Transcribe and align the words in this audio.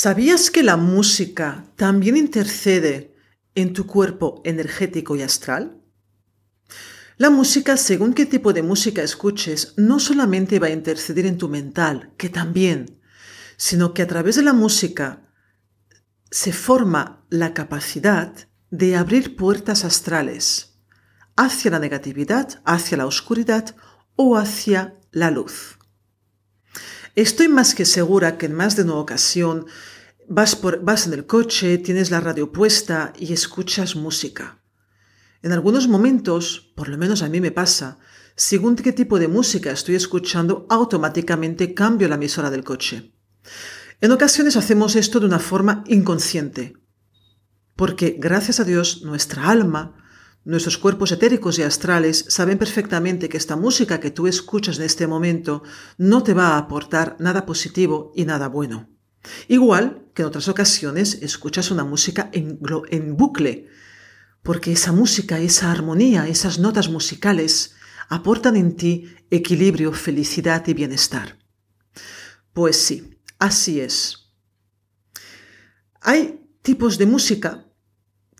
¿Sabías 0.00 0.52
que 0.52 0.62
la 0.62 0.76
música 0.76 1.64
también 1.74 2.16
intercede 2.16 3.16
en 3.56 3.72
tu 3.72 3.84
cuerpo 3.88 4.40
energético 4.44 5.16
y 5.16 5.22
astral? 5.22 5.82
La 7.16 7.30
música, 7.30 7.76
según 7.76 8.14
qué 8.14 8.24
tipo 8.24 8.52
de 8.52 8.62
música 8.62 9.02
escuches, 9.02 9.74
no 9.76 9.98
solamente 9.98 10.60
va 10.60 10.68
a 10.68 10.70
interceder 10.70 11.26
en 11.26 11.36
tu 11.36 11.48
mental, 11.48 12.12
que 12.16 12.28
también, 12.28 13.00
sino 13.56 13.92
que 13.92 14.02
a 14.02 14.06
través 14.06 14.36
de 14.36 14.42
la 14.42 14.52
música 14.52 15.32
se 16.30 16.52
forma 16.52 17.26
la 17.28 17.52
capacidad 17.52 18.32
de 18.70 18.94
abrir 18.94 19.34
puertas 19.34 19.84
astrales 19.84 20.78
hacia 21.34 21.72
la 21.72 21.80
negatividad, 21.80 22.62
hacia 22.64 22.98
la 22.98 23.06
oscuridad 23.06 23.74
o 24.14 24.36
hacia 24.36 24.96
la 25.10 25.32
luz. 25.32 25.77
Estoy 27.18 27.48
más 27.48 27.74
que 27.74 27.84
segura 27.84 28.38
que 28.38 28.46
en 28.46 28.54
más 28.54 28.76
de 28.76 28.84
una 28.84 28.94
ocasión 28.94 29.66
vas, 30.28 30.54
por, 30.54 30.84
vas 30.84 31.08
en 31.08 31.14
el 31.14 31.26
coche, 31.26 31.76
tienes 31.78 32.12
la 32.12 32.20
radio 32.20 32.52
puesta 32.52 33.12
y 33.18 33.32
escuchas 33.32 33.96
música. 33.96 34.62
En 35.42 35.50
algunos 35.50 35.88
momentos, 35.88 36.72
por 36.76 36.88
lo 36.88 36.96
menos 36.96 37.22
a 37.22 37.28
mí 37.28 37.40
me 37.40 37.50
pasa, 37.50 37.98
según 38.36 38.76
qué 38.76 38.92
tipo 38.92 39.18
de 39.18 39.26
música 39.26 39.72
estoy 39.72 39.96
escuchando, 39.96 40.64
automáticamente 40.70 41.74
cambio 41.74 42.06
la 42.06 42.14
emisora 42.14 42.50
del 42.50 42.62
coche. 42.62 43.12
En 44.00 44.12
ocasiones 44.12 44.54
hacemos 44.54 44.94
esto 44.94 45.18
de 45.18 45.26
una 45.26 45.40
forma 45.40 45.82
inconsciente, 45.88 46.74
porque 47.74 48.14
gracias 48.16 48.60
a 48.60 48.64
Dios 48.64 49.02
nuestra 49.02 49.50
alma, 49.50 50.07
Nuestros 50.48 50.78
cuerpos 50.78 51.12
etéricos 51.12 51.58
y 51.58 51.62
astrales 51.62 52.24
saben 52.30 52.56
perfectamente 52.56 53.28
que 53.28 53.36
esta 53.36 53.54
música 53.54 54.00
que 54.00 54.10
tú 54.10 54.26
escuchas 54.26 54.78
en 54.78 54.86
este 54.86 55.06
momento 55.06 55.62
no 55.98 56.22
te 56.22 56.32
va 56.32 56.54
a 56.54 56.56
aportar 56.56 57.16
nada 57.18 57.44
positivo 57.44 58.12
y 58.16 58.24
nada 58.24 58.48
bueno. 58.48 58.88
Igual 59.48 60.06
que 60.14 60.22
en 60.22 60.28
otras 60.28 60.48
ocasiones 60.48 61.18
escuchas 61.20 61.70
una 61.70 61.84
música 61.84 62.30
en, 62.32 62.58
en 62.88 63.14
bucle, 63.14 63.68
porque 64.42 64.72
esa 64.72 64.90
música, 64.90 65.38
esa 65.38 65.70
armonía, 65.70 66.26
esas 66.26 66.58
notas 66.58 66.88
musicales 66.88 67.74
aportan 68.08 68.56
en 68.56 68.74
ti 68.74 69.04
equilibrio, 69.30 69.92
felicidad 69.92 70.66
y 70.66 70.72
bienestar. 70.72 71.36
Pues 72.54 72.78
sí, 72.78 73.20
así 73.38 73.82
es. 73.82 74.30
Hay 76.00 76.40
tipos 76.62 76.96
de 76.96 77.04
música 77.04 77.67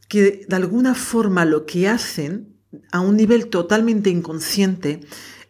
que 0.09 0.47
de 0.49 0.57
alguna 0.57 0.95
forma 0.95 1.45
lo 1.45 1.67
que 1.67 1.89
hacen 1.89 2.57
a 2.91 3.01
un 3.01 3.17
nivel 3.17 3.49
totalmente 3.49 4.11
inconsciente 4.11 5.01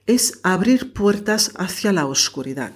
es 0.06 0.40
abrir 0.42 0.92
puertas 0.92 1.52
hacia 1.56 1.92
la 1.92 2.06
oscuridad. 2.06 2.72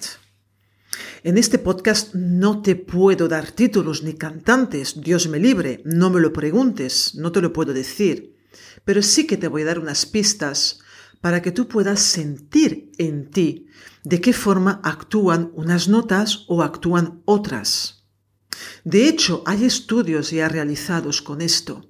En 1.24 1.38
este 1.38 1.58
podcast 1.58 2.14
no 2.14 2.62
te 2.62 2.76
puedo 2.76 3.28
dar 3.28 3.50
títulos 3.50 4.02
ni 4.02 4.14
cantantes, 4.14 5.00
Dios 5.00 5.28
me 5.28 5.38
libre, 5.38 5.80
no 5.84 6.10
me 6.10 6.20
lo 6.20 6.32
preguntes, 6.32 7.14
no 7.14 7.32
te 7.32 7.40
lo 7.40 7.52
puedo 7.52 7.72
decir, 7.72 8.36
pero 8.84 9.02
sí 9.02 9.26
que 9.26 9.36
te 9.36 9.48
voy 9.48 9.62
a 9.62 9.66
dar 9.66 9.78
unas 9.78 10.04
pistas 10.04 10.80
para 11.20 11.40
que 11.40 11.52
tú 11.52 11.68
puedas 11.68 12.00
sentir 12.00 12.90
en 12.98 13.30
ti 13.30 13.66
de 14.04 14.20
qué 14.20 14.32
forma 14.32 14.80
actúan 14.82 15.52
unas 15.54 15.88
notas 15.88 16.44
o 16.48 16.62
actúan 16.62 17.22
otras. 17.24 18.01
De 18.84 19.08
hecho, 19.08 19.42
hay 19.46 19.64
estudios 19.64 20.30
ya 20.30 20.48
realizados 20.48 21.22
con 21.22 21.40
esto. 21.40 21.86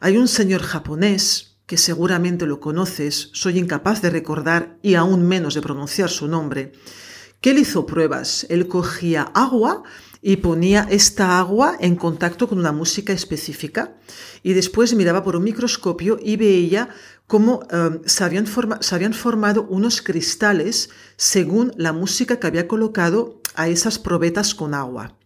Hay 0.00 0.16
un 0.16 0.28
señor 0.28 0.62
japonés, 0.62 1.56
que 1.66 1.76
seguramente 1.76 2.46
lo 2.46 2.60
conoces, 2.60 3.30
soy 3.32 3.58
incapaz 3.58 4.00
de 4.00 4.10
recordar 4.10 4.78
y 4.82 4.94
aún 4.94 5.26
menos 5.26 5.54
de 5.54 5.62
pronunciar 5.62 6.10
su 6.10 6.28
nombre, 6.28 6.72
que 7.40 7.50
él 7.50 7.58
hizo 7.58 7.86
pruebas. 7.86 8.46
Él 8.48 8.68
cogía 8.68 9.22
agua 9.34 9.82
y 10.22 10.36
ponía 10.36 10.86
esta 10.90 11.38
agua 11.38 11.76
en 11.80 11.96
contacto 11.96 12.48
con 12.48 12.58
una 12.58 12.72
música 12.72 13.12
específica 13.12 13.96
y 14.42 14.54
después 14.54 14.94
miraba 14.94 15.22
por 15.22 15.36
un 15.36 15.44
microscopio 15.44 16.18
y 16.22 16.36
veía 16.36 16.88
cómo 17.26 17.62
habían 17.70 18.46
se 18.80 18.94
habían 18.94 19.14
formado 19.14 19.66
unos 19.68 20.02
cristales 20.02 20.90
según 21.16 21.72
la 21.76 21.92
música 21.92 22.38
que 22.38 22.46
había 22.46 22.68
colocado 22.68 23.40
a 23.54 23.68
esas 23.68 23.98
probetas 23.98 24.54
con 24.54 24.74
agua. 24.74 25.16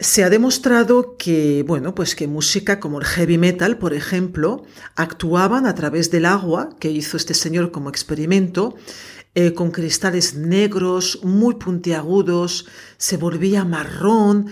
Se 0.00 0.22
ha 0.22 0.30
demostrado 0.30 1.16
que, 1.16 1.64
bueno, 1.66 1.92
pues 1.92 2.14
que 2.14 2.28
música 2.28 2.78
como 2.78 3.00
el 3.00 3.04
heavy 3.04 3.36
metal, 3.36 3.78
por 3.78 3.94
ejemplo, 3.94 4.64
actuaban 4.94 5.66
a 5.66 5.74
través 5.74 6.12
del 6.12 6.24
agua 6.24 6.70
que 6.78 6.90
hizo 6.90 7.16
este 7.16 7.34
señor 7.34 7.72
como 7.72 7.88
experimento, 7.88 8.76
eh, 9.34 9.54
con 9.54 9.72
cristales 9.72 10.36
negros, 10.36 11.20
muy 11.24 11.56
puntiagudos, 11.56 12.66
se 12.96 13.16
volvía 13.16 13.64
marrón. 13.64 14.46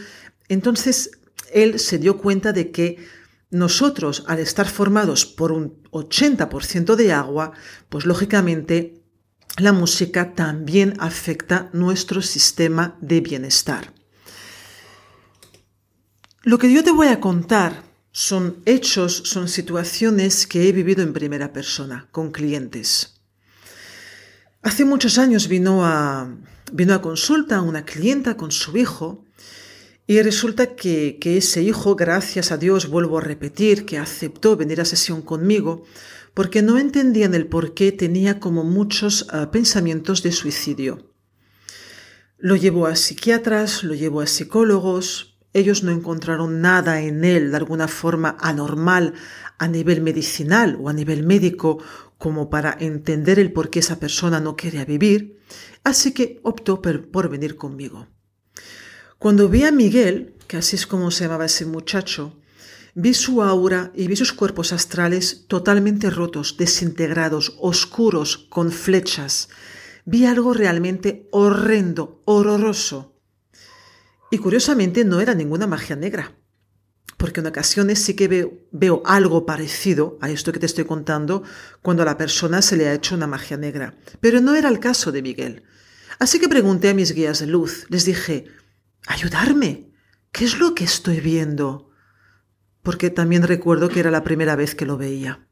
Entonces, 0.49 1.13
él 1.53 1.79
se 1.79 1.99
dio 1.99 2.19
cuenta 2.19 2.53
de 2.53 2.73
que 2.73 3.07
nosotros, 3.51 4.25
al 4.27 4.41
estar 4.41 4.69
formados 4.69 5.27
por 5.27 5.53
un 5.53 5.81
80% 5.93 6.97
de 6.97 7.13
agua, 7.13 7.53
pues 7.89 8.05
lógicamente 8.05 9.01
la 9.59 9.73
música 9.73 10.35
también 10.35 10.95
afecta 10.99 11.71
nuestro 11.73 12.21
sistema 12.21 12.99
de 13.01 13.21
bienestar. 13.21 13.96
Lo 16.47 16.59
que 16.59 16.73
yo 16.73 16.85
te 16.85 16.93
voy 16.93 17.09
a 17.09 17.19
contar 17.19 17.83
son 18.13 18.63
hechos, 18.67 19.23
son 19.25 19.49
situaciones 19.49 20.47
que 20.47 20.69
he 20.69 20.73
vivido 20.73 21.03
en 21.03 21.13
primera 21.13 21.53
persona 21.53 22.07
con 22.13 22.31
clientes. 22.31 23.21
Hace 24.63 24.85
muchos 24.85 25.19
años 25.19 25.49
vino 25.49 25.85
a, 25.85 26.33
vino 26.73 26.95
a 26.95 27.03
consulta 27.03 27.63
una 27.63 27.85
clienta 27.85 28.37
con 28.37 28.53
su 28.53 28.77
hijo 28.77 29.25
y 30.07 30.23
resulta 30.23 30.77
que, 30.77 31.19
ese 31.21 31.65
hijo, 31.65 31.97
gracias 31.97 32.53
a 32.53 32.59
Dios, 32.59 32.91
vuelvo 32.91 33.19
a 33.19 33.23
repetir, 33.23 33.85
que 33.85 33.99
aceptó 33.99 34.57
venir 34.57 34.81
a 34.81 34.85
sesión 34.85 35.23
conmigo 35.23 35.83
porque 36.33 36.63
no 36.63 36.79
entendían 36.79 37.35
el 37.35 37.49
por 37.49 37.75
qué 37.75 37.91
tenía 37.91 38.39
como 38.39 38.63
muchos 38.63 39.27
ah, 39.31 39.51
pensamientos 39.51 40.23
de 40.23 40.31
suicidio. 40.31 41.11
Lo 42.39 42.55
llevó 42.55 42.87
a 42.87 42.95
psiquiatras, 42.95 43.83
lo 43.83 43.95
llevó 43.95 44.21
a 44.21 44.29
psicólogos, 44.29 45.36
ellos 45.57 45.83
no 45.83 45.91
encontraron 45.91 46.61
nada 46.61 47.01
en 47.01 47.25
él 47.25 47.51
de 47.51 47.57
alguna 47.57 47.89
forma 47.89 48.37
anormal 48.41 49.15
a 49.59 49.69
nivel 49.69 50.03
medicinal 50.03 50.77
o 50.81 50.91
a 50.91 50.93
nivel 50.93 51.23
médico 51.23 51.79
como 52.19 52.51
para 52.51 52.77
entender 52.79 53.39
el 53.39 53.53
por 53.53 53.71
qué 53.71 53.79
esa 53.79 53.99
persona 53.99 54.39
no 54.39 54.55
quería 54.55 54.85
vivir, 54.85 55.41
así 55.83 56.13
que 56.13 56.41
optó 56.43 56.83
por, 56.83 57.29
venir 57.31 57.57
conmigo. 57.57 58.07
Cuando 59.19 59.49
vi 59.49 59.65
a 59.65 59.73
Miguel, 59.73 60.35
que 60.47 60.59
así 60.59 60.77
es 60.77 60.87
como 60.87 61.11
se 61.11 61.25
llamaba 61.25 61.47
ese 61.47 61.65
muchacho, 61.65 62.39
vi 62.95 63.15
su 63.15 63.43
aura 63.43 63.93
y 63.95 64.09
vi 64.09 64.17
sus 64.17 64.35
cuerpos 64.35 64.75
astrales 64.75 65.47
totalmente 65.49 66.11
rotos, 66.11 66.57
desintegrados, 66.59 67.57
oscuros, 67.61 68.37
con 68.51 68.73
flechas. 68.73 69.49
Vi 70.05 70.27
algo 70.27 70.53
realmente 70.53 71.29
horrendo, 71.33 72.23
horroroso. 72.27 73.16
Y 74.37 74.39
curiosamente 74.39 75.03
no 75.03 75.23
era 75.23 75.33
ninguna 75.33 75.67
magia 75.67 75.97
negra, 75.97 76.37
porque 77.17 77.41
en 77.41 77.47
ocasiones 77.47 78.03
sí 78.03 78.13
que 78.13 78.29
veo, 78.71 79.03
algo 79.07 79.47
parecido 79.47 80.19
a 80.21 80.29
esto 80.29 80.53
que 80.53 80.59
te 80.59 80.67
estoy 80.67 80.85
contando 80.85 81.43
cuando 81.81 82.03
a 82.03 82.07
la 82.07 82.19
persona 82.19 82.61
se 82.61 82.77
le 82.77 82.87
ha 82.87 82.93
hecho 82.93 83.15
una 83.15 83.27
magia 83.27 83.57
negra, 83.57 83.95
pero 84.21 84.43
no 84.43 84.55
era 84.55 84.69
el 84.69 84.79
caso 84.79 85.11
de 85.11 85.23
Miguel. 85.23 85.63
Así 86.19 86.39
que 86.39 86.51
pregunté 86.51 86.91
a 86.91 86.95
mis 86.95 87.13
guías 87.13 87.39
de 87.39 87.47
luz, 87.47 87.87
les 87.89 88.05
dije, 88.05 88.45
ayudarme, 89.07 89.91
¿qué 90.33 90.45
es 90.45 90.59
lo 90.59 90.75
que 90.75 90.85
estoy 90.85 91.21
viendo? 91.21 91.87
porque 92.83 93.09
también 93.09 93.43
recuerdo 93.43 93.89
que 93.89 93.99
era 93.99 94.13
la 94.13 94.23
primera 94.23 94.55
vez 94.55 94.77
que 94.77 94.87
lo 94.87 94.99
veía. 94.99 95.49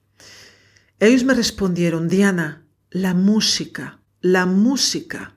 Ellos 1.00 1.24
me 1.24 1.34
respondieron, 1.34 2.06
Diana, 2.06 2.68
la 2.90 3.14
música, 3.14 4.02
la 4.20 4.44
música, 4.44 5.36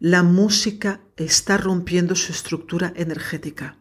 la 0.00 0.24
música 0.24 1.02
está 1.24 1.56
rompiendo 1.56 2.14
su 2.14 2.32
estructura 2.32 2.92
energética. 2.96 3.76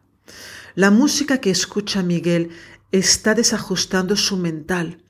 La 0.75 0.91
música 0.91 1.39
que 1.39 1.49
escucha 1.49 2.03
Miguel 2.03 2.49
está 2.91 3.33
desajustando 3.33 4.15
su 4.15 4.37
mental 4.37 5.03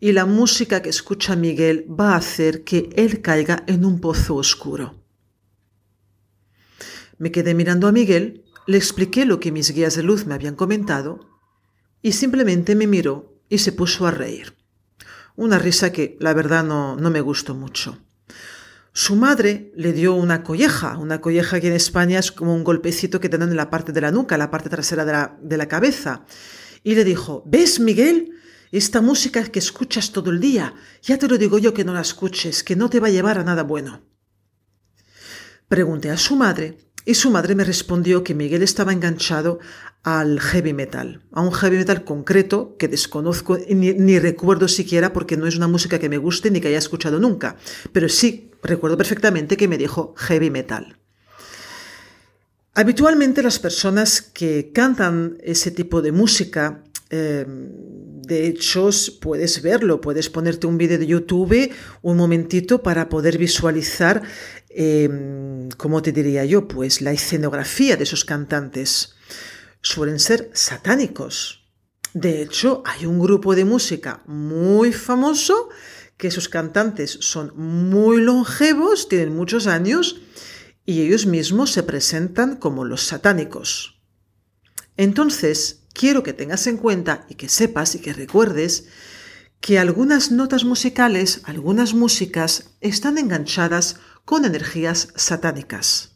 y 0.00 0.12
la 0.12 0.26
música 0.26 0.82
que 0.82 0.90
escucha 0.90 1.36
Miguel 1.36 1.86
va 1.88 2.12
a 2.12 2.16
hacer 2.16 2.64
que 2.64 2.90
él 2.96 3.22
caiga 3.22 3.64
en 3.66 3.84
un 3.84 4.00
pozo 4.00 4.36
oscuro. 4.36 5.02
Me 7.18 7.30
quedé 7.30 7.54
mirando 7.54 7.86
a 7.86 7.92
Miguel, 7.92 8.44
le 8.66 8.76
expliqué 8.76 9.24
lo 9.24 9.40
que 9.40 9.52
mis 9.52 9.70
guías 9.70 9.94
de 9.94 10.02
luz 10.02 10.26
me 10.26 10.34
habían 10.34 10.56
comentado 10.56 11.20
y 12.02 12.12
simplemente 12.12 12.74
me 12.74 12.86
miró 12.86 13.40
y 13.48 13.58
se 13.58 13.72
puso 13.72 14.06
a 14.06 14.10
reír. 14.10 14.54
Una 15.36 15.58
risa 15.58 15.92
que 15.92 16.16
la 16.20 16.34
verdad 16.34 16.64
no, 16.64 16.96
no 16.96 17.10
me 17.10 17.20
gustó 17.20 17.54
mucho. 17.54 17.98
Su 18.96 19.16
madre 19.16 19.72
le 19.74 19.92
dio 19.92 20.14
una 20.14 20.44
colleja, 20.44 20.96
una 20.98 21.20
colleja 21.20 21.58
que 21.58 21.66
en 21.66 21.72
España 21.72 22.20
es 22.20 22.30
como 22.30 22.54
un 22.54 22.62
golpecito 22.62 23.18
que 23.18 23.28
te 23.28 23.38
dan 23.38 23.50
en 23.50 23.56
la 23.56 23.68
parte 23.68 23.90
de 23.90 24.00
la 24.00 24.12
nuca, 24.12 24.38
la 24.38 24.52
parte 24.52 24.70
trasera 24.70 25.04
de 25.04 25.56
la, 25.56 25.66
cabeza. 25.66 26.24
Y 26.84 26.94
le 26.94 27.02
dijo, 27.02 27.42
¿ves, 27.44 27.80
Miguel? 27.80 28.30
Esta 28.70 29.00
música 29.00 29.42
que 29.42 29.58
escuchas 29.58 30.12
todo 30.12 30.30
el 30.30 30.38
día, 30.38 30.74
ya 31.02 31.18
te 31.18 31.26
lo 31.26 31.38
digo 31.38 31.58
yo 31.58 31.74
que 31.74 31.84
no 31.84 31.92
la 31.92 32.02
escuches, 32.02 32.62
que 32.62 32.76
no 32.76 32.88
te 32.88 33.00
va 33.00 33.08
a 33.08 33.10
llevar 33.10 33.36
a 33.38 33.42
nada 33.42 33.64
bueno. 33.64 34.02
Pregunté 35.66 36.10
a 36.10 36.16
su 36.16 36.36
madre 36.36 36.78
y 37.04 37.14
su 37.14 37.32
madre 37.32 37.56
me 37.56 37.64
respondió 37.64 38.22
que 38.22 38.34
Miguel 38.34 38.62
estaba 38.62 38.92
enganchado 38.92 39.58
al 40.04 40.38
heavy 40.38 40.72
metal, 40.72 41.24
a 41.32 41.40
un 41.40 41.52
heavy 41.52 41.78
metal 41.78 42.04
concreto 42.04 42.76
que 42.78 42.86
desconozco 42.86 43.58
ni, 43.68 44.18
recuerdo 44.20 44.68
siquiera 44.68 45.12
porque 45.12 45.36
no 45.36 45.48
es 45.48 45.56
una 45.56 45.66
música 45.66 45.98
que 45.98 46.08
me 46.08 46.18
guste 46.18 46.50
ni 46.52 46.60
que 46.60 46.68
haya 46.68 46.78
escuchado 46.78 47.18
nunca, 47.18 47.56
pero 47.92 48.08
sí 48.08 48.52
recuerdo 48.64 48.96
perfectamente 48.96 49.56
que 49.56 49.68
me 49.68 49.78
dijo 49.78 50.14
heavy 50.16 50.50
metal. 50.50 50.98
Habitualmente 52.74 53.42
las 53.42 53.60
personas 53.60 54.20
que 54.20 54.72
cantan 54.72 55.38
ese 55.42 55.70
tipo 55.70 56.02
de 56.02 56.10
música 56.10 56.82
eh, 57.10 57.44
de 57.46 58.46
hecho, 58.46 58.88
puedes 59.20 59.62
verlo, 59.62 60.00
puedes 60.00 60.30
ponerte 60.30 60.66
un 60.66 60.78
vídeo 60.78 60.98
de 60.98 61.06
YouTube 61.06 61.70
un 62.02 62.16
momentito 62.16 62.82
para 62.82 63.08
poder 63.08 63.38
visualizar, 63.38 64.22
eh, 64.70 65.68
¿cómo 65.76 66.02
te 66.02 66.10
diría 66.10 66.44
yo? 66.44 66.66
Pues 66.66 67.02
la 67.02 67.12
escenografía 67.12 67.96
de 67.96 68.04
esos 68.04 68.24
cantantes. 68.24 69.14
Suelen 69.82 70.18
ser 70.18 70.50
satánicos. 70.54 71.68
De 72.14 72.42
hecho, 72.42 72.82
hay 72.86 73.06
un 73.06 73.20
grupo 73.20 73.54
de 73.54 73.64
música 73.64 74.22
muy 74.26 74.92
famoso 74.92 75.68
que 76.16 76.30
sus 76.30 76.48
cantantes 76.48 77.18
son 77.20 77.52
muy 77.56 78.20
longevos, 78.20 79.08
tienen 79.08 79.34
muchos 79.34 79.66
años 79.66 80.20
y 80.86 81.02
ellos 81.02 81.26
mismos 81.26 81.72
se 81.72 81.82
presentan 81.82 82.56
como 82.56 82.84
los 82.84 83.02
satánicos. 83.02 84.00
Entonces, 84.96 85.84
quiero 85.92 86.22
que 86.22 86.32
tengas 86.32 86.66
en 86.66 86.76
cuenta 86.76 87.26
y 87.28 87.34
que 87.34 87.48
sepas 87.48 87.94
y 87.94 88.00
que 88.00 88.12
recuerdes 88.12 88.86
que 89.60 89.78
algunas 89.78 90.30
notas 90.30 90.64
musicales, 90.64 91.40
algunas 91.44 91.94
músicas, 91.94 92.74
están 92.80 93.16
enganchadas 93.16 93.96
con 94.24 94.44
energías 94.44 95.08
satánicas. 95.16 96.14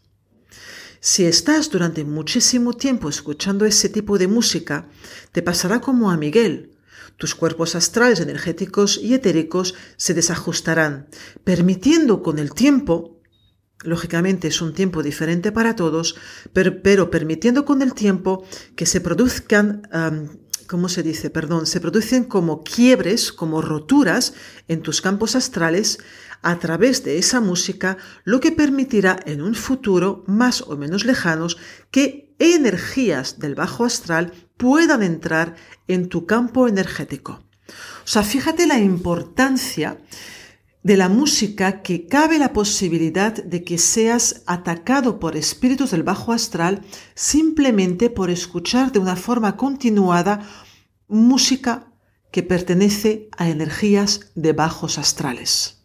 Si 1.00 1.24
estás 1.24 1.70
durante 1.70 2.04
muchísimo 2.04 2.72
tiempo 2.72 3.08
escuchando 3.08 3.64
ese 3.64 3.88
tipo 3.88 4.18
de 4.18 4.26
música, 4.26 4.88
te 5.32 5.42
pasará 5.42 5.80
como 5.80 6.10
a 6.10 6.16
Miguel. 6.16 6.76
Tus 7.18 7.34
cuerpos 7.34 7.74
astrales, 7.74 8.20
energéticos 8.20 8.98
y 9.02 9.12
etéricos 9.12 9.74
se 9.96 10.14
desajustarán, 10.14 11.08
permitiendo 11.44 12.22
con 12.22 12.38
el 12.38 12.54
tiempo 12.54 13.18
Lógicamente 13.84 14.48
es 14.48 14.60
un 14.60 14.74
tiempo 14.74 15.04
diferente 15.04 15.52
para 15.52 15.76
todos, 15.76 16.16
pero, 16.52 17.10
permitiendo 17.10 17.64
con 17.64 17.80
el 17.80 17.94
tiempo 17.94 18.44
que 18.74 18.86
se 18.86 19.00
produzcan, 19.00 19.88
¿cómo 20.66 20.88
se 20.88 21.04
dice? 21.04 21.30
Perdón, 21.30 21.64
se 21.66 21.80
producen 21.80 22.24
como 22.24 22.64
quiebres, 22.64 23.32
como 23.32 23.62
roturas 23.62 24.34
en 24.66 24.82
tus 24.82 25.00
campos 25.00 25.36
astrales 25.36 25.98
a 26.42 26.58
través 26.58 27.04
de 27.04 27.18
esa 27.18 27.40
música, 27.40 27.98
lo 28.24 28.40
que 28.40 28.50
permitirá 28.50 29.20
en 29.26 29.42
un 29.42 29.54
futuro 29.54 30.24
más 30.26 30.62
o 30.62 30.76
menos 30.76 31.04
lejanos 31.04 31.56
que 31.92 32.34
energías 32.40 33.38
del 33.38 33.54
bajo 33.54 33.84
astral 33.84 34.32
puedan 34.58 35.02
entrar 35.02 35.56
en 35.86 36.10
tu 36.10 36.26
campo 36.26 36.68
energético. 36.68 37.40
O 38.04 38.06
sea, 38.06 38.22
fíjate 38.22 38.66
la 38.66 38.78
importancia 38.78 39.98
de 40.82 40.96
la 40.96 41.08
música 41.08 41.82
que 41.82 42.06
cabe 42.06 42.38
la 42.38 42.52
posibilidad 42.52 43.32
de 43.32 43.64
que 43.64 43.78
seas 43.78 44.42
atacado 44.46 45.18
por 45.18 45.36
espíritus 45.36 45.90
del 45.90 46.02
bajo 46.02 46.32
astral 46.32 46.82
simplemente 47.14 48.10
por 48.10 48.30
escuchar 48.30 48.92
de 48.92 48.98
una 48.98 49.16
forma 49.16 49.56
continuada 49.56 50.40
música 51.08 51.92
que 52.30 52.42
pertenece 52.42 53.28
a 53.36 53.48
energías 53.48 54.30
de 54.34 54.52
bajos 54.52 54.98
astrales. 54.98 55.82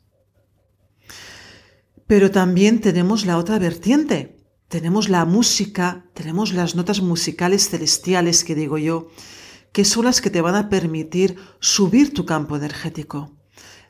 Pero 2.08 2.32
también 2.32 2.82
tenemos 2.82 3.26
la 3.26 3.38
otra 3.38 3.60
vertiente. 3.60 4.33
Tenemos 4.74 5.08
la 5.08 5.24
música, 5.26 6.04
tenemos 6.16 6.52
las 6.52 6.74
notas 6.74 7.00
musicales 7.00 7.70
celestiales 7.70 8.44
que 8.44 8.56
digo 8.56 8.80
yo, 8.80 9.08
que 9.72 9.86
son 9.86 10.06
las 10.06 10.20
que 10.20 10.32
te 10.32 10.42
van 10.42 10.56
a 10.56 10.68
permitir 10.68 11.38
subir 11.60 12.12
tu 12.12 12.26
campo 12.26 12.56
energético 12.56 13.38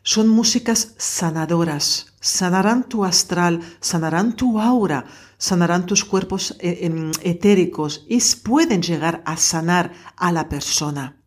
son 0.04 0.28
músicas 0.28 0.96
sanadoras, 0.98 2.08
sanarán 2.20 2.90
tu 2.90 3.06
astral, 3.06 3.62
sanarán 3.80 4.36
tu 4.36 4.60
aura, 4.60 5.06
sanarán 5.38 5.86
tus 5.86 6.04
cuerpos 6.04 6.58
eh, 6.60 6.80
em, 6.82 7.12
etéricos 7.22 8.06
y 8.10 8.20
pueden 8.44 8.82
llegar 8.82 9.24
a 9.26 9.38
sanar 9.38 9.94
a 10.18 10.34
la 10.34 10.50
persona. 10.50 11.24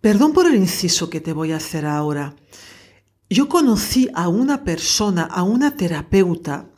Perdón 0.00 0.32
por 0.32 0.46
el 0.46 0.56
inciso 0.56 1.08
que 1.08 1.20
te 1.20 1.32
voy 1.32 1.52
a 1.52 1.58
hacer 1.58 1.86
ahora. 1.86 2.34
Yo 3.28 3.48
conocí 3.48 4.08
a 4.14 4.26
una 4.26 4.64
persona, 4.64 5.22
a 5.22 5.44
una 5.44 5.76
terapeuta, 5.76 6.70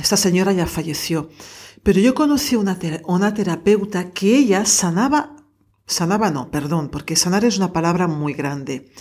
esta 0.00 0.16
señora 0.16 0.52
ya 0.52 0.66
falleció, 0.66 1.30
pero 1.82 2.00
yo 2.00 2.14
conocí 2.14 2.56
una, 2.56 2.78
una 3.04 3.34
terapeuta 3.34 4.10
que 4.10 4.36
ella 4.36 4.64
sanaba, 4.64 5.36
sanaba 5.86 6.30
no, 6.30 6.50
perdón, 6.50 6.90
porque 6.90 7.16
sanar 7.16 7.44
es 7.44 7.56
una 7.56 7.72
palabra 7.72 8.06
muy 8.06 8.34
grande. 8.34 8.92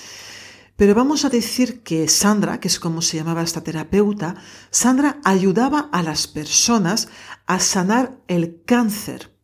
Pero 0.80 0.96
vamos 0.96 1.26
a 1.26 1.30
decir 1.30 1.84
que 1.84 2.08
Sandra, 2.08 2.62
que 2.62 2.70
es 2.70 2.80
como 2.80 3.02
se 3.02 3.18
llamaba 3.18 3.42
esta 3.42 3.62
terapeuta, 3.62 4.36
Sandra 4.72 5.20
ayudaba 5.26 5.90
a 5.92 6.02
las 6.04 6.26
personas 6.26 7.10
a 7.48 7.60
sanar 7.60 8.22
el 8.30 8.62
cáncer, 8.66 9.38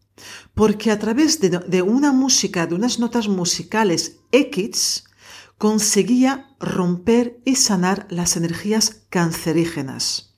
porque 0.54 0.92
a 0.92 0.98
través 0.98 1.42
de, 1.42 1.82
una 1.82 2.14
música, 2.14 2.68
de 2.68 2.76
unas 2.76 3.00
notas 3.00 3.28
musicales 3.28 4.20
X, 4.32 5.04
conseguía 5.58 6.56
romper 6.62 7.42
y 7.44 7.58
sanar 7.58 8.08
las 8.10 8.38
energías 8.38 9.02
cancerígenas. 9.10 10.35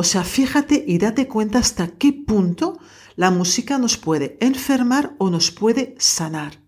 O 0.00 0.04
sea, 0.04 0.22
fíjate 0.22 0.84
y 0.86 0.98
date 0.98 1.26
cuenta 1.26 1.58
hasta 1.58 1.88
qué 1.88 2.12
punto 2.12 2.78
la 3.16 3.32
música 3.32 3.78
nos 3.78 3.96
puede 3.96 4.38
enfermar 4.40 5.16
o 5.18 5.28
nos 5.28 5.50
puede 5.50 5.96
sanar. 5.98 6.62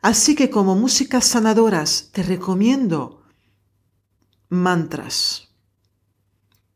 Así 0.00 0.34
que 0.34 0.48
como 0.48 0.74
músicas 0.74 1.26
sanadoras 1.26 2.08
te 2.12 2.22
recomiendo 2.22 3.24
mantras. 4.48 5.48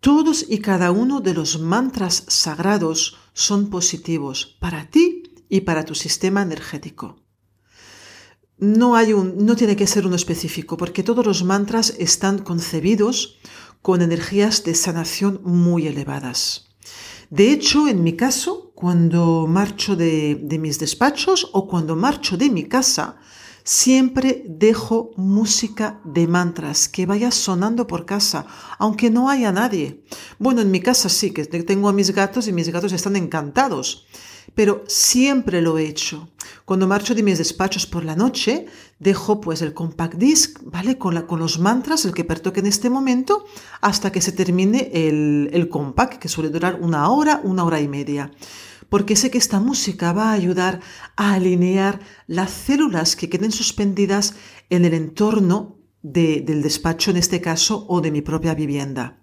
Todos 0.00 0.44
y 0.50 0.58
cada 0.58 0.90
uno 0.90 1.22
de 1.22 1.32
los 1.32 1.58
mantras 1.58 2.24
sagrados 2.28 3.16
son 3.32 3.70
positivos 3.70 4.58
para 4.60 4.90
ti 4.90 5.22
y 5.48 5.62
para 5.62 5.86
tu 5.86 5.94
sistema 5.94 6.42
energético. 6.42 7.22
No, 8.58 8.96
hay 8.96 9.14
un, 9.14 9.46
no 9.46 9.56
tiene 9.56 9.76
que 9.76 9.86
ser 9.86 10.06
uno 10.06 10.14
específico, 10.14 10.76
porque 10.76 11.02
todos 11.02 11.24
los 11.24 11.42
mantras 11.42 11.94
están 11.98 12.38
concebidos 12.38 13.38
con 13.82 14.00
energías 14.00 14.64
de 14.64 14.74
sanación 14.74 15.40
muy 15.44 15.86
elevadas. 15.86 16.68
De 17.30 17.50
hecho, 17.50 17.88
en 17.88 18.02
mi 18.02 18.14
caso, 18.14 18.72
cuando 18.74 19.46
marcho 19.46 19.96
de, 19.96 20.38
mis 20.60 20.78
despachos 20.78 21.48
o 21.52 21.66
cuando 21.66 21.96
marcho 21.96 22.36
de 22.36 22.50
mi 22.50 22.64
casa, 22.64 23.16
siempre 23.64 24.44
dejo 24.46 25.12
música 25.16 26.00
de 26.04 26.26
mantras 26.26 26.88
que 26.88 27.06
vaya 27.06 27.30
sonando 27.30 27.86
por 27.86 28.06
casa, 28.06 28.46
aunque 28.78 29.10
no 29.10 29.30
haya 29.30 29.52
nadie. 29.52 30.04
Bueno, 30.38 30.60
en 30.60 30.70
mi 30.70 30.80
casa 30.80 31.08
sí, 31.08 31.32
que 31.32 31.44
tengo 31.46 31.88
a 31.88 31.92
mis 31.92 32.10
gatos 32.12 32.48
y 32.48 32.52
mis 32.52 32.68
gatos 32.68 32.92
están 32.92 33.16
encantados 33.16 34.06
pero 34.54 34.84
siempre 34.86 35.62
lo 35.62 35.78
he 35.78 35.86
hecho. 35.86 36.28
Cuando 36.64 36.86
marcho 36.86 37.14
de 37.14 37.22
mis 37.22 37.38
despachos 37.38 37.86
por 37.86 38.04
la 38.04 38.16
noche, 38.16 38.66
dejo 38.98 39.40
pues 39.40 39.62
el 39.62 39.74
compact 39.74 40.14
disc, 40.14 40.60
¿vale? 40.64 40.98
Con, 40.98 41.14
los 41.38 41.58
mantras, 41.58 42.04
el 42.04 42.14
que 42.14 42.24
pertoque 42.24 42.60
en 42.60 42.66
este 42.66 42.90
momento, 42.90 43.44
hasta 43.80 44.12
que 44.12 44.20
se 44.20 44.32
termine 44.32 44.90
el, 44.92 45.50
el 45.52 45.68
compact, 45.68 46.18
que 46.18 46.28
suele 46.28 46.50
durar 46.50 46.78
una 46.80 47.08
hora, 47.10 47.40
una 47.44 47.64
hora 47.64 47.80
y 47.80 47.88
media. 47.88 48.30
porque 48.88 49.16
sé 49.16 49.30
que 49.30 49.38
esta 49.38 49.58
música 49.58 50.12
va 50.12 50.28
a 50.28 50.32
ayudar 50.34 50.80
a 51.16 51.32
alinear 51.32 52.00
las 52.26 52.50
células 52.50 53.16
que 53.16 53.30
queden 53.30 53.50
suspendidas 53.50 54.34
en 54.68 54.84
el 54.84 54.92
entorno 54.92 55.78
del 56.02 56.62
despacho 56.62 57.10
en 57.10 57.16
este 57.16 57.40
caso 57.40 57.86
o 57.88 58.02
de 58.02 58.10
mi 58.10 58.20
propia 58.20 58.54
vivienda. 58.54 59.21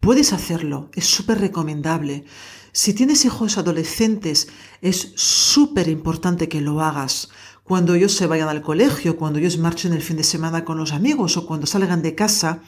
Puedes 0.00 0.32
hacerlo, 0.32 0.90
es 0.94 1.06
súper 1.06 1.40
recomendable. 1.40 2.24
Si 2.72 2.94
tienes 2.94 3.24
hijos 3.24 3.58
adolescentes, 3.58 4.48
es 4.80 5.12
súper 5.16 5.88
importante 5.88 6.48
que 6.48 6.60
lo 6.60 6.80
hagas. 6.80 7.30
Cuando 7.64 7.94
ellos 7.94 8.12
se 8.12 8.26
vayan 8.26 8.48
al 8.48 8.62
colegio, 8.62 9.16
cuando 9.16 9.38
ellos 9.38 9.58
marchen 9.58 9.92
el 9.92 10.02
fin 10.02 10.16
de 10.16 10.24
semana 10.24 10.64
con 10.64 10.78
los 10.78 10.92
amigos 10.92 11.36
o 11.36 11.46
cuando 11.46 11.66
salgan 11.66 12.02
de 12.02 12.14
casa, 12.14 12.62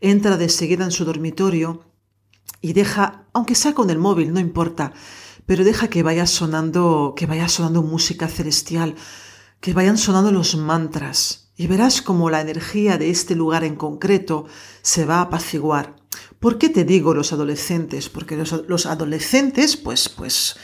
entra 0.00 0.36
de 0.36 0.48
seguida 0.48 0.84
en 0.84 0.90
su 0.90 1.04
dormitorio 1.04 1.84
y 2.60 2.72
deja, 2.72 3.24
aunque 3.32 3.54
sea 3.54 3.72
con 3.72 3.88
el 3.90 3.98
móvil, 3.98 4.32
no 4.32 4.40
importa, 4.40 4.92
pero 5.46 5.64
deja 5.64 5.88
que 5.88 6.02
vaya 6.02 6.26
sonando, 6.26 7.14
que 7.16 7.26
vaya 7.26 7.48
sonando 7.48 7.82
música 7.82 8.28
celestial, 8.28 8.94
que 9.60 9.72
vayan 9.72 9.96
sonando 9.96 10.32
los 10.32 10.56
mantras 10.56 11.52
y 11.56 11.66
verás 11.66 12.02
cómo 12.02 12.30
la 12.30 12.40
energía 12.40 12.98
de 12.98 13.10
este 13.10 13.34
lugar 13.34 13.64
en 13.64 13.76
concreto 13.76 14.46
se 14.82 15.04
va 15.04 15.16
a 15.16 15.22
apaciguar. 15.22 16.01
¿Por 16.42 16.58
qué 16.58 16.68
te 16.68 16.84
digo 16.84 17.14
los 17.14 17.32
adolescentes? 17.32 18.08
Porque 18.08 18.36
los, 18.36 18.86
adolescentes, 18.86 19.76
pues, 19.76 20.08
pues, 20.08 20.56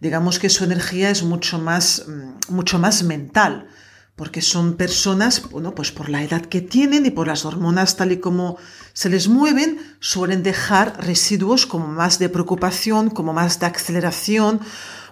digamos 0.00 0.38
que 0.38 0.48
su 0.48 0.62
energía 0.62 1.10
es 1.10 1.24
mucho 1.24 1.58
más, 1.58 2.04
mm, 2.06 2.54
mucho 2.54 2.78
más 2.78 3.02
mental, 3.02 3.66
porque 4.14 4.40
son 4.40 4.74
personas, 4.74 5.42
bueno, 5.50 5.74
pues 5.74 5.90
por 5.90 6.08
la 6.08 6.22
edad 6.22 6.42
que 6.42 6.60
tienen 6.60 7.04
y 7.04 7.10
por 7.10 7.26
las 7.26 7.44
hormonas 7.44 7.96
tal 7.96 8.12
y 8.12 8.20
como 8.20 8.58
se 8.92 9.08
les 9.08 9.26
mueven, 9.26 9.80
suelen 9.98 10.44
dejar 10.44 11.04
residuos 11.04 11.66
como 11.66 11.88
más 11.88 12.20
de 12.20 12.28
preocupación, 12.28 13.10
como 13.10 13.32
más 13.32 13.58
de 13.58 13.66
aceleración, 13.66 14.60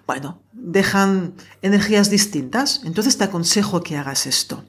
bueno, 0.06 0.40
dejan 0.52 1.34
energías 1.62 2.10
distintas. 2.10 2.82
Entonces 2.84 3.18
te 3.18 3.24
aconsejo 3.24 3.82
que 3.82 3.96
hagas 3.96 4.26
esto. 4.28 4.64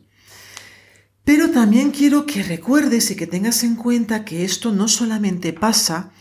Pero 1.23 1.51
también 1.51 1.91
quiero 1.91 2.25
que 2.25 2.43
recuerdes 2.43 3.09
y 3.11 3.15
que 3.15 3.27
tengas 3.27 3.63
en 3.63 3.75
cuenta 3.75 4.25
que 4.25 4.43
esto 4.43 4.71
no 4.73 4.87
solamente 4.87 5.53
pasa 5.53 6.11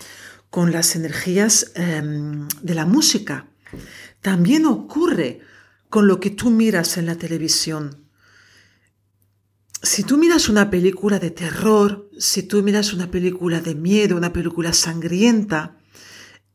con 0.49 0.71
las 0.71 0.95
energías 0.95 1.73
em, 1.75 2.47
de 2.63 2.75
la 2.75 2.87
música, 2.87 3.49
también 4.21 4.67
ocurre 4.67 5.41
con 5.89 6.07
lo 6.07 6.21
que 6.21 6.31
tú 6.31 6.51
miras 6.51 6.99
en 6.99 7.07
la 7.07 7.17
televisión. 7.17 8.07
Si 9.83 10.05
tú 10.05 10.19
miras 10.19 10.49
una 10.49 10.71
película 10.71 11.19
de 11.19 11.33
terror, 11.33 12.09
si 12.17 12.45
tú 12.45 12.63
miras 12.63 12.93
una 12.93 13.11
película 13.11 13.61
de 13.61 13.75
miedo, 13.75 14.17
una 14.17 14.33
película 14.33 14.73
sangrienta, 14.73 15.79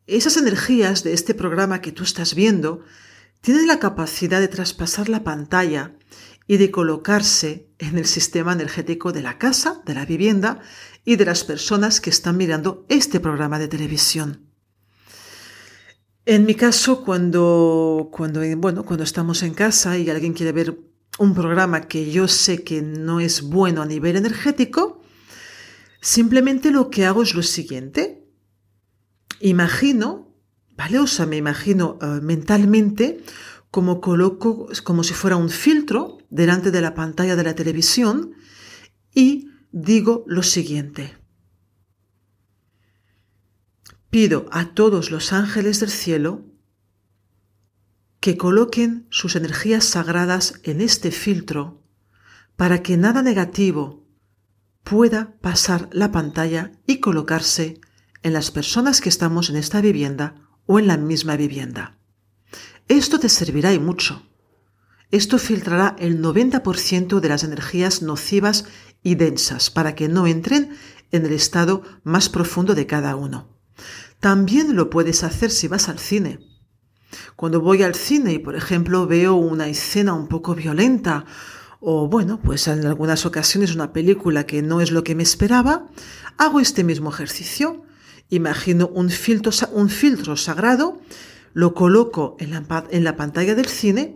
esas 0.05 0.37
energías 0.37 1.03
de 1.03 1.11
este 1.11 1.33
programa 1.33 1.81
que 1.81 1.91
tú 1.91 2.03
estás 2.03 2.33
viendo 2.33 2.85
tienen 3.41 3.67
la 3.67 3.79
capacidad 3.79 4.39
de 4.39 4.47
traspasar 4.47 5.09
la 5.09 5.25
pantalla 5.25 5.96
y 6.47 6.57
de 6.57 6.71
colocarse 6.71 7.69
en 7.77 7.97
el 7.97 8.05
sistema 8.05 8.53
energético 8.53 9.11
de 9.11 9.21
la 9.21 9.37
casa, 9.37 9.81
de 9.85 9.93
la 9.93 10.05
vivienda 10.05 10.61
y 11.03 11.17
de 11.17 11.25
las 11.25 11.43
personas 11.43 12.01
que 12.01 12.09
están 12.09 12.37
mirando 12.37 12.85
este 12.89 13.19
programa 13.19 13.59
de 13.59 13.67
televisión. 13.67 14.47
En 16.25 16.45
mi 16.45 16.55
caso, 16.55 17.03
cuando, 17.03 18.09
cuando, 18.11 18.41
bueno, 18.57 18.83
cuando 18.83 19.03
estamos 19.03 19.43
en 19.43 19.53
casa 19.53 19.97
y 19.97 20.09
alguien 20.09 20.33
quiere 20.33 20.51
ver 20.51 20.77
un 21.19 21.33
programa 21.33 21.87
que 21.87 22.11
yo 22.11 22.27
sé 22.27 22.63
que 22.63 22.81
no 22.81 23.19
es 23.19 23.41
bueno 23.41 23.81
a 23.81 23.85
nivel 23.85 24.15
energético, 24.15 25.01
simplemente 26.01 26.71
lo 26.71 26.89
que 26.89 27.05
hago 27.05 27.23
es 27.23 27.33
lo 27.33 27.43
siguiente. 27.43 28.27
Imagino, 29.39 30.35
¿vale? 30.75 30.99
O 30.99 31.07
sea, 31.07 31.25
me 31.25 31.37
imagino 31.37 31.97
eh, 32.01 32.19
mentalmente 32.21 33.23
como 33.77 34.01
coloco, 34.01 34.69
como 34.83 35.03
si 35.03 35.13
fuera 35.13 35.35
un 35.35 35.51
filtro 35.51 36.17
delante 36.31 36.71
de 36.71 36.81
la 36.81 36.95
pantalla 36.95 37.35
de 37.35 37.43
la 37.43 37.53
televisión 37.53 38.33
y 39.13 39.51
digo 39.71 40.23
lo 40.25 40.41
siguiente. 40.41 41.15
Pido 44.09 44.47
a 44.51 44.73
todos 44.73 45.11
los 45.11 45.31
ángeles 45.31 45.79
del 45.79 45.91
cielo 45.91 46.43
que 48.19 48.35
coloquen 48.35 49.05
sus 49.11 49.35
energías 49.35 49.85
sagradas 49.85 50.59
en 50.63 50.81
este 50.81 51.11
filtro 51.11 51.83
para 52.55 52.81
que 52.81 52.97
nada 52.97 53.21
negativo 53.21 54.07
pueda 54.83 55.37
pasar 55.39 55.87
la 55.91 56.11
pantalla 56.11 56.71
y 56.87 56.99
colocarse 56.99 57.79
en 58.23 58.33
las 58.33 58.49
personas 58.49 59.01
que 59.01 59.09
estamos 59.09 59.51
en 59.51 59.55
esta 59.55 59.81
vivienda 59.81 60.33
o 60.65 60.79
en 60.79 60.87
la 60.87 60.97
misma 60.97 61.35
vivienda. 61.35 61.96
Esto 62.87 63.19
te 63.19 63.27
servirá 63.27 63.73
y 63.73 63.79
mucho. 63.79 64.23
Esto 65.11 65.37
filtrará 65.37 65.95
el 65.99 66.21
90% 66.21 67.19
de 67.19 67.29
las 67.29 67.43
energías 67.43 68.01
nocivas 68.01 68.65
y 69.03 69.15
densas 69.15 69.69
para 69.69 69.93
que 69.93 70.07
no 70.07 70.25
entren 70.25 70.75
en 71.11 71.25
el 71.25 71.33
estado 71.33 71.83
más 72.03 72.29
profundo 72.29 72.75
de 72.75 72.87
cada 72.87 73.15
uno. 73.15 73.57
También 74.19 74.75
lo 74.75 74.89
puedes 74.89 75.23
hacer 75.23 75.51
si 75.51 75.67
vas 75.67 75.89
al 75.89 75.99
cine. 75.99 76.39
Cuando 77.35 77.61
voy 77.61 77.83
al 77.83 77.95
cine 77.95 78.33
y, 78.33 78.39
por 78.39 78.55
ejemplo, 78.55 79.05
veo 79.05 79.35
una 79.35 79.67
escena 79.67 80.13
un 80.13 80.27
poco 80.27 80.55
violenta 80.55 81.25
o, 81.79 82.07
bueno, 82.07 82.39
pues 82.41 82.67
en 82.67 82.85
algunas 82.85 83.25
ocasiones 83.25 83.75
una 83.75 83.93
película 83.93 84.45
que 84.45 84.61
no 84.61 84.81
es 84.81 84.91
lo 84.91 85.03
que 85.03 85.15
me 85.15 85.23
esperaba, 85.23 85.87
hago 86.37 86.59
este 86.59 86.83
mismo 86.83 87.09
ejercicio. 87.09 87.83
Imagino 88.29 88.87
un 88.87 89.09
filtro, 89.09 89.51
un 89.71 89.89
filtro 89.89 90.35
sagrado 90.37 91.01
lo 91.53 91.73
coloco 91.73 92.37
en 92.39 92.51
la, 93.03 93.15
pantalla 93.15 93.55
del 93.55 93.67
cine 93.67 94.15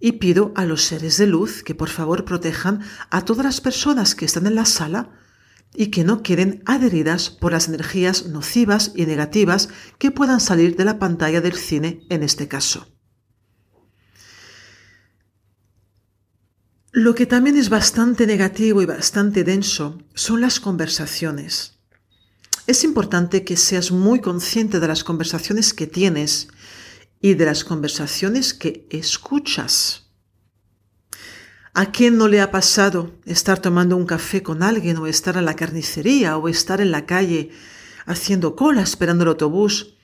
y 0.00 0.12
pido 0.12 0.52
a 0.54 0.64
los 0.64 0.82
seres 0.82 1.16
de 1.16 1.26
luz 1.26 1.62
que 1.62 1.74
por 1.74 1.88
favor 1.88 2.24
protejan 2.24 2.82
a 3.10 3.24
todas 3.24 3.44
las 3.44 3.60
personas 3.60 4.14
que 4.14 4.24
están 4.24 4.46
en 4.46 4.54
la 4.54 4.66
sala 4.66 5.10
y 5.74 5.88
que 5.88 6.04
no 6.04 6.22
queden 6.22 6.62
adheridas 6.66 7.30
por 7.30 7.52
las 7.52 7.68
energías 7.68 8.26
nocivas 8.26 8.92
y 8.94 9.06
negativas 9.06 9.68
que 9.98 10.10
puedan 10.10 10.40
salir 10.40 10.76
de 10.76 10.84
la 10.84 10.98
pantalla 10.98 11.40
del 11.40 11.54
cine 11.54 12.06
en 12.08 12.22
este 12.22 12.48
caso. 12.48 12.86
Lo 16.92 17.14
que 17.14 17.26
también 17.26 17.58
es 17.58 17.68
bastante 17.68 18.26
negativo 18.26 18.80
y 18.80 18.86
bastante 18.86 19.44
denso 19.44 19.98
son 20.14 20.40
las 20.40 20.60
conversaciones. 20.60 21.76
Es 22.66 22.84
importante 22.84 23.44
que 23.44 23.58
seas 23.58 23.92
muy 23.92 24.20
consciente 24.20 24.80
de 24.80 24.88
las 24.88 25.04
conversaciones 25.04 25.74
que 25.74 25.86
tienes 25.86 26.48
y 27.20 27.34
de 27.34 27.46
las 27.46 27.64
conversaciones 27.64 28.54
que 28.54 28.86
escuchas. 28.90 30.06
¿A 31.74 31.92
quién 31.92 32.16
no 32.16 32.26
le 32.26 32.40
ha 32.40 32.50
pasado 32.50 33.12
estar 33.26 33.58
tomando 33.58 33.96
un 33.96 34.06
café 34.06 34.42
con 34.42 34.62
alguien 34.62 34.96
o 34.96 35.06
estar 35.06 35.36
en 35.36 35.44
la 35.44 35.56
carnicería 35.56 36.38
o 36.38 36.48
estar 36.48 36.80
en 36.80 36.90
la 36.90 37.04
calle 37.04 37.50
haciendo 38.06 38.56
cola 38.56 38.80
esperando 38.80 39.24
el 39.24 39.28
autobús 39.28 39.96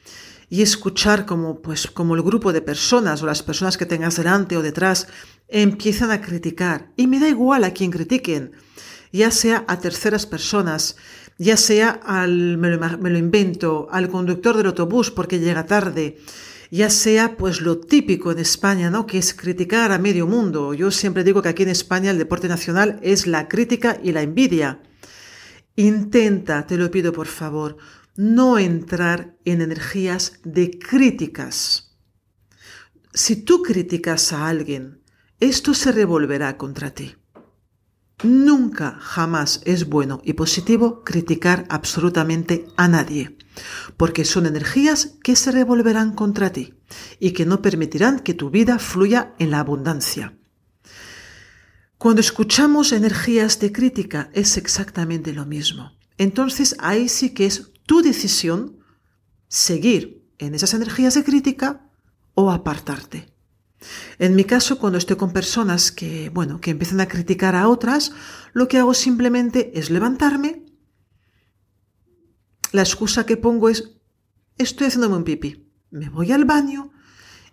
y 0.51 0.61
escuchar 0.61 1.25
como 1.25 1.63
pues 1.63 1.89
el 1.97 2.23
grupo 2.23 2.53
de 2.53 2.61
personas 2.61 3.23
o 3.23 3.27
las 3.27 3.43
personas 3.43 3.79
que 3.79 3.87
tengas 3.87 4.17
delante 4.17 4.59
o 4.59 4.63
detrás 4.63 5.07
empiezan 5.49 6.11
a 6.11 6.21
criticar 6.21 6.93
y 6.95 7.07
me 7.07 7.19
da 7.19 7.29
igual 7.29 7.65
a 7.65 7.73
quien 7.73 7.91
critiquen, 7.91 8.53
ya 9.13 9.31
sea 9.31 9.65
a 9.67 9.79
terceras 9.79 10.27
personas, 10.27 10.97
ya 11.39 11.57
sea 11.57 11.89
al 12.05 12.59
me 12.59 12.69
lo 12.77 13.17
invento, 13.19 13.89
al 13.91 14.11
conductor 14.11 14.59
del 14.59 14.67
autobús 14.67 15.11
porque 15.11 15.39
llega 15.39 15.65
tarde, 15.65 16.19
ya 16.73 16.89
sea 16.89 17.37
pues 17.37 17.61
lo 17.61 17.81
típico 17.81 18.33
en 18.33 18.39
España, 18.39 18.89
¿no? 18.89 19.07
Que 19.07 19.19
es 19.19 19.35
criticar 19.35 19.93
a 19.93 19.99
medio 19.99 20.27
mundo. 20.27 20.73
Yo 20.73 20.91
siempre 20.91 21.23
digo 21.23 21.43
que 21.43 21.51
aquí 21.51 21.65
en 21.65 21.69
España 21.69 22.11
el 22.11 22.17
deporte 22.17 22.49
nacional 22.49 22.99
es 23.03 23.27
la 23.27 23.47
crítica 23.47 24.01
y 24.03 24.13
la 24.13 24.23
envidia. 24.23 24.81
Intenta, 25.77 26.67
te 26.67 26.79
lo 26.79 26.91
pido 26.91 27.13
por 27.13 27.27
favor, 27.27 27.77
no 28.17 28.59
entrar 28.59 29.37
en 29.45 29.61
energías 29.61 30.41
de 30.45 30.79
críticas. 30.79 31.95
Si 33.13 33.37
tú 33.37 33.63
criticas 33.63 34.33
a 34.33 34.49
alguien, 34.49 35.03
esto 35.41 35.75
se 35.75 35.93
revolverá 35.93 36.57
contra 36.57 36.91
ti. 36.93 37.17
Nunca, 38.23 38.99
jamás 39.01 39.61
es 39.65 39.89
bueno 39.89 40.21
y 40.25 40.35
positivo 40.35 41.03
criticar 41.03 41.67
absolutamente 41.69 42.67
a 42.77 42.87
nadie, 42.87 43.37
porque 43.97 44.25
son 44.25 44.47
energías 44.47 45.19
que 45.25 45.35
se 45.35 45.51
revolverán 45.51 46.13
contra 46.13 46.53
ti 46.53 46.75
y 47.19 47.33
que 47.33 47.47
no 47.47 47.63
permitirán 47.63 48.21
que 48.21 48.35
tu 48.35 48.51
vida 48.51 48.79
fluya 48.79 49.35
en 49.41 49.51
la 49.51 49.59
abundancia. 49.59 50.39
Cuando 51.99 52.21
escuchamos 52.21 52.93
energías 52.93 53.59
de 53.59 53.73
crítica 53.73 54.31
es 54.33 54.57
exactamente 54.57 55.33
lo 55.33 55.45
mismo. 55.45 55.93
Entonces 56.17 56.77
ahí 56.79 57.09
sí 57.09 57.31
que 57.31 57.47
es 57.47 57.73
tu 57.87 58.03
decisión 58.03 58.79
seguir 59.49 60.25
en 60.39 60.55
esas 60.55 60.75
energías 60.75 61.15
de 61.15 61.25
crítica 61.25 61.89
o 62.35 62.51
apartarte. 62.51 63.32
En 64.19 64.35
mi 64.37 64.45
caso, 64.45 64.79
cuando 64.79 64.99
estoy 64.99 65.17
con 65.17 65.33
personas 65.33 65.93
que, 65.93 66.31
bueno, 66.31 66.61
que 66.61 66.71
empiezan 66.71 67.01
a 67.01 67.09
criticar 67.09 67.55
a 67.57 67.69
otras, 67.69 68.13
lo 68.53 68.69
que 68.69 68.79
hago 68.79 68.95
simplemente 68.95 69.79
es 69.79 69.91
levantarme. 69.91 70.65
La 72.73 72.83
excusa 72.83 73.27
que 73.27 73.37
pongo 73.37 73.69
es, 73.69 73.97
estoy 74.59 74.87
haciéndome 74.89 75.17
un 75.17 75.25
pipí. 75.25 75.71
Me 75.91 76.09
voy 76.09 76.33
al 76.33 76.45
baño 76.45 76.93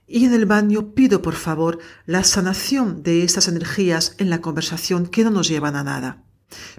y 0.08 0.26
en 0.26 0.34
el 0.34 0.46
baño 0.46 0.94
pido 0.94 1.22
por 1.22 1.36
favor 1.36 1.80
la 2.06 2.24
sanación 2.24 3.04
de 3.04 3.24
estas 3.24 3.48
energías 3.48 4.16
en 4.18 4.30
la 4.30 4.42
conversación 4.42 5.06
que 5.06 5.24
no 5.24 5.30
nos 5.30 5.48
llevan 5.48 5.76
a 5.76 5.84
nada. 5.84 6.24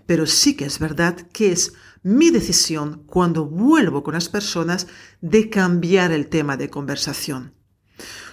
Pero 0.07 0.27
sí 0.27 0.57
que 0.57 0.65
es 0.65 0.79
verdad 0.79 1.17
que 1.33 1.53
es 1.53 1.75
mi 2.03 2.31
decisión 2.31 3.05
cuando 3.07 3.47
vuelvo 3.47 4.03
con 4.03 4.15
las 4.15 4.29
personas 4.29 4.87
de 5.21 5.49
cambiar 5.49 6.13
el 6.13 6.29
tema 6.29 6.57
de 6.57 6.71
conversación. 6.71 7.60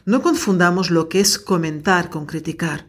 No 0.08 0.22
confundamos 0.22 0.90
lo 0.90 1.10
que 1.10 1.20
es 1.20 1.38
comentar 1.38 2.10
con 2.10 2.26
criticar. 2.26 2.88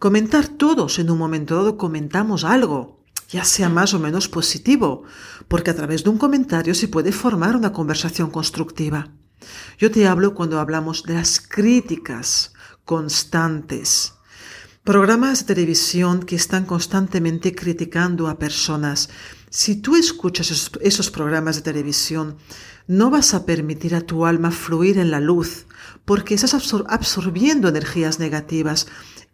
Comentar 0.00 0.48
todos 0.48 0.98
en 0.98 1.08
un 1.08 1.16
momento 1.16 1.54
dado 1.54 1.78
comentamos 1.78 2.42
algo, 2.42 2.98
ya 3.28 3.44
sea 3.44 3.68
más 3.68 3.94
o 3.94 4.00
menos 4.00 4.28
positivo, 4.28 5.04
porque 5.46 5.70
a 5.70 5.76
través 5.76 6.02
de 6.02 6.10
un 6.10 6.18
comentario 6.18 6.74
se 6.74 6.88
puede 6.88 7.12
formar 7.12 7.54
una 7.54 7.72
conversación 7.72 8.32
constructiva. 8.32 9.12
Yo 9.78 9.92
te 9.92 10.08
hablo 10.08 10.34
cuando 10.34 10.58
hablamos 10.58 11.04
de 11.04 11.14
las 11.14 11.40
críticas 11.40 12.52
constantes. 12.84 14.14
Programas 14.82 15.46
de 15.46 15.54
televisión 15.54 16.24
que 16.24 16.34
están 16.34 16.64
constantemente 16.64 17.54
criticando 17.54 18.26
a 18.26 18.40
personas. 18.40 19.10
Si 19.48 19.76
tú 19.76 19.94
escuchas 19.94 20.50
esos, 20.80 21.10
programas 21.12 21.54
de 21.54 21.62
televisión, 21.62 22.36
no 22.88 23.10
vas 23.10 23.32
a 23.34 23.46
permitir 23.46 23.94
a 23.94 24.00
tu 24.00 24.26
alma 24.26 24.50
fluir 24.50 24.98
en 24.98 25.12
la 25.12 25.20
luz, 25.20 25.66
porque 26.08 26.32
estás 26.32 26.54
absorbiendo 26.54 27.68
energías 27.68 28.18
negativas, 28.18 28.86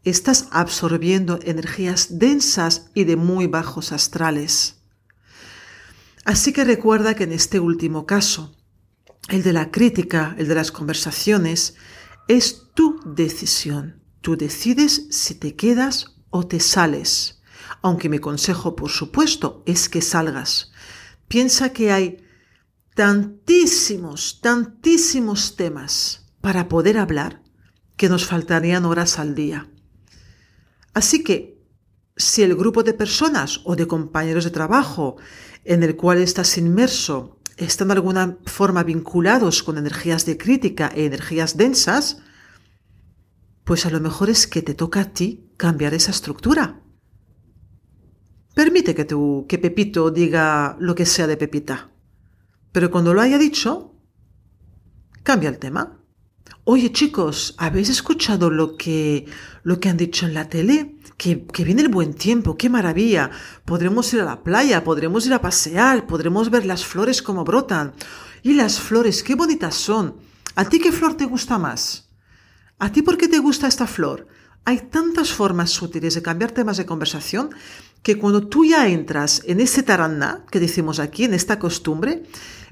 estás 0.03 0.49
absorbiendo 0.51 1.39
energías 1.45 2.19
densas 2.19 2.91
y 2.95 3.05
de 3.05 3.15
muy 3.15 3.47
bajos 3.47 3.93
astrales. 3.93 4.81
Así 6.25 6.53
que 6.53 6.65
recuerda 6.65 7.15
que 7.15 7.23
en 7.23 7.33
este 7.33 7.61
último 7.61 8.07
caso, 8.07 8.57
el 9.29 9.45
de 9.45 9.53
la 9.53 9.71
crítica, 9.71 10.35
el 10.37 10.49
de 10.49 10.57
las 10.57 10.73
conversaciones, 10.73 11.77
es 12.27 12.63
tu 12.75 12.99
decisión. 13.05 14.03
Tú 14.21 14.37
decides 14.37 15.07
si 15.11 15.37
te 15.37 15.55
quedas 15.55 16.17
o 16.31 16.45
te 16.45 16.59
sales. 16.59 17.41
Aunque 17.83 18.09
mi 18.09 18.19
consejo, 18.19 18.75
por 18.75 18.91
supuesto, 18.91 19.63
es 19.65 19.89
que 19.89 20.03
salgas. 20.03 20.73
Piensa 21.29 21.73
que 21.73 21.93
hay 21.93 22.27
tantísimos, 22.97 24.41
tantísimos 24.41 25.55
temas 25.55 26.24
para 26.45 26.69
poder 26.69 26.99
hablar 26.99 27.41
que 27.97 28.11
nos 28.11 28.27
faltarían 28.27 28.85
horas 28.85 29.19
al 29.19 29.35
día. 29.35 29.67
Así 30.93 31.25
que, 31.25 31.59
si 32.19 32.43
el 32.43 32.55
grupo 32.55 32.83
de 32.83 32.93
personas 32.93 33.63
o 33.65 33.77
de 33.77 33.87
compañeros 33.87 34.45
de 34.45 34.51
trabajo 34.51 35.17
en 35.65 35.83
el 35.83 35.97
cual 35.97 36.19
estás 36.19 36.59
inmerso 36.59 37.41
están 37.57 37.89
de 37.89 37.95
alguna 37.95 38.37
forma 38.45 38.83
vinculados 38.83 39.63
con 39.63 39.79
energías 39.79 40.27
de 40.27 40.37
crítica 40.37 40.93
e 40.95 41.07
energías 41.07 41.57
densas, 41.57 42.19
pues 43.65 43.87
a 43.87 43.91
lo 43.91 44.01
mejor 44.01 44.29
es 44.29 44.47
que 44.47 44.61
te 44.61 44.75
toca 44.75 45.01
a 45.01 45.13
ti 45.15 45.51
cambiar 45.57 45.95
esa 45.95 46.11
estructura. 46.11 46.83
Permite 48.55 48.95
que, 48.95 49.07
tu, 49.07 49.47
que 49.49 49.57
Pepito 49.57 50.11
diga 50.11 50.77
lo 50.79 50.95
que 50.95 51.07
sea 51.07 51.27
de 51.27 51.39
Pepita. 51.39 51.91
Pero 52.71 52.91
cuando 52.91 53.15
lo 53.15 53.23
haya 53.23 53.39
dicho, 53.39 53.95
cambia 55.23 55.49
el 55.49 55.59
tema. 55.59 56.04
Oye 56.65 56.93
chicos, 56.93 57.55
¿habéis 57.59 57.91
escuchado 57.91 58.51
lo 58.51 58.77
que, 58.77 59.27
lo 59.63 59.81
que 59.81 59.89
han 59.89 59.97
dicho 59.97 60.27
en 60.27 60.35
la 60.35 60.49
tele? 60.49 60.97
Que, 61.17 61.45
que, 61.47 61.65
viene 61.65 61.83
el 61.83 61.89
buen 61.89 62.15
tiempo, 62.15 62.57
qué 62.57 62.71
maravilla. 62.71 63.31
Podremos 63.65 64.13
ir 64.15 64.21
a 64.21 64.25
la 64.25 64.43
playa, 64.43 64.83
podremos 64.83 65.27
ir 65.27 65.35
a 65.35 65.41
pasear, 65.41 66.07
podremos 66.07 66.51
ver 66.51 66.65
las 66.65 66.85
flores 66.85 67.23
como 67.23 67.45
brotan. 67.45 67.93
Y 68.43 68.55
las 68.55 68.81
flores, 68.81 69.23
qué 69.23 69.35
bonitas 69.35 69.75
son. 69.75 70.17
¿A 70.55 70.69
ti 70.69 70.79
qué 70.79 70.93
flor 70.93 71.17
te 71.17 71.25
gusta 71.25 71.59
más? 71.59 72.11
¿A 72.79 72.91
ti 72.91 73.03
por 73.03 73.17
qué 73.17 73.29
te 73.29 73.39
gusta 73.39 73.67
esta 73.67 73.87
flor? 73.87 74.27
Hay 74.65 74.89
tantas 74.91 75.33
formas 75.33 75.71
sutiles 75.71 76.15
de 76.15 76.23
cambiar 76.23 76.53
temas 76.53 76.79
de 76.79 76.87
conversación 76.87 77.51
que 78.03 78.19
cuando 78.19 78.47
tú 78.47 78.65
ya 78.65 78.89
entras 78.89 79.43
en 79.47 79.61
ese 79.61 79.83
taraná 79.83 80.45
que 80.51 80.61
decimos 80.61 80.99
aquí, 80.99 81.25
en 81.25 81.35
esta 81.35 81.59
costumbre, 81.59 82.23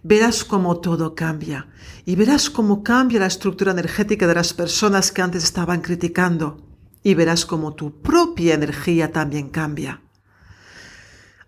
verás 0.03 0.45
cómo 0.45 0.81
todo 0.81 1.15
cambia 1.15 1.69
y 2.05 2.17
verás 2.17 2.51
cómo 2.51 2.83
cambia 2.83 3.21
la 3.21 3.27
estructura 3.27 3.73
energética 3.73 4.27
de 4.27 4.35
las 4.35 4.53
personas 4.53 5.13
que 5.13 5.23
antes 5.23 5.45
estaban 5.45 5.81
criticando 5.81 6.67
y 7.03 7.15
verás 7.15 7.47
cómo 7.47 7.75
tu 7.75 8.03
propia 8.03 8.55
energía 8.55 9.13
también 9.13 9.51
cambia. 9.51 10.03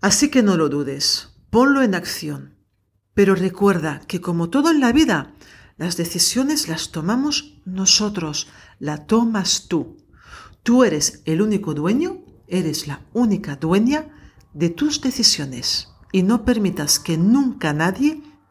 Así 0.00 0.28
que 0.28 0.42
no 0.42 0.56
lo 0.56 0.68
dudes, 0.68 1.30
ponlo 1.50 1.82
en 1.82 1.94
acción. 1.94 2.54
Pero 3.14 3.34
recuerda 3.36 4.00
que 4.08 4.20
como 4.20 4.50
todo 4.50 4.70
en 4.70 4.80
la 4.80 4.92
vida, 4.92 5.34
las 5.76 5.96
decisiones 5.96 6.68
las 6.68 6.90
tomamos 6.90 7.60
nosotros, 7.64 8.48
la 8.80 9.06
tomas 9.06 9.66
tú. 9.68 9.96
Tú 10.62 10.82
eres 10.82 11.22
el 11.24 11.40
único 11.40 11.74
dueño, 11.74 12.24
eres 12.48 12.86
la 12.86 13.02
única 13.12 13.56
dueña 13.56 14.08
de 14.52 14.70
tus 14.70 15.00
decisiones 15.00 15.88
y 16.12 16.22
no 16.22 16.44
permitas 16.44 16.98
que 16.98 17.16
nunca 17.16 17.72
nadie 17.72 18.22